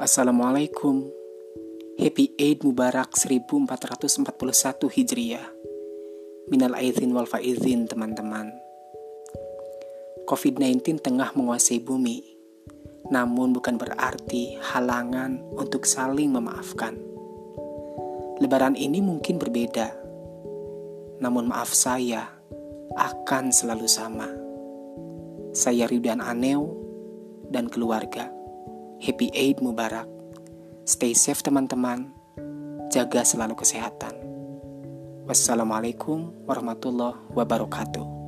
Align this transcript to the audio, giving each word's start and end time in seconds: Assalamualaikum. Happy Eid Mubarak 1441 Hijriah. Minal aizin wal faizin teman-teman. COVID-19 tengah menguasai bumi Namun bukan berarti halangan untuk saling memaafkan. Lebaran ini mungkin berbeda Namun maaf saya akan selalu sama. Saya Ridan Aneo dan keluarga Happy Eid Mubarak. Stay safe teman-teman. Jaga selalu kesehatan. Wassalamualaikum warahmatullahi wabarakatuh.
Assalamualaikum. 0.00 1.12
Happy 2.00 2.32
Eid 2.40 2.64
Mubarak 2.64 3.12
1441 3.20 4.88
Hijriah. 4.88 5.44
Minal 6.48 6.72
aizin 6.80 7.12
wal 7.12 7.28
faizin 7.28 7.84
teman-teman. 7.84 8.48
COVID-19 10.24 11.04
tengah 11.04 11.36
menguasai 11.36 11.84
bumi 11.84 12.24
Namun 13.12 13.52
bukan 13.52 13.76
berarti 13.76 14.56
halangan 14.72 15.36
untuk 15.60 15.84
saling 15.84 16.32
memaafkan. 16.32 16.96
Lebaran 18.40 18.80
ini 18.80 19.04
mungkin 19.04 19.36
berbeda 19.36 19.92
Namun 21.20 21.52
maaf 21.52 21.76
saya 21.76 22.24
akan 22.96 23.52
selalu 23.52 23.84
sama. 23.84 24.32
Saya 25.52 25.84
Ridan 25.84 26.24
Aneo 26.24 26.72
dan 27.52 27.68
keluarga 27.68 28.39
Happy 29.00 29.32
Eid 29.32 29.64
Mubarak. 29.64 30.04
Stay 30.84 31.16
safe 31.16 31.40
teman-teman. 31.40 32.12
Jaga 32.92 33.24
selalu 33.24 33.56
kesehatan. 33.56 34.12
Wassalamualaikum 35.24 36.44
warahmatullahi 36.44 37.16
wabarakatuh. 37.32 38.19